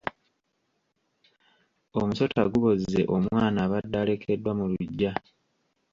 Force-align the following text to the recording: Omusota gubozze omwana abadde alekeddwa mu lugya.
Omusota 1.99 2.41
gubozze 2.51 3.01
omwana 3.15 3.59
abadde 3.65 3.95
alekeddwa 4.03 4.51
mu 4.59 4.65
lugya. 4.71 5.11